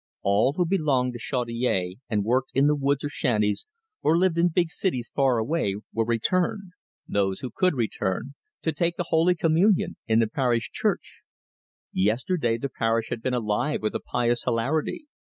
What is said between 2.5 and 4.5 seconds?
in the woods or shanties, or lived in